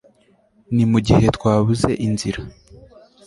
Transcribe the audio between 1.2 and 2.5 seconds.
twabuze inzira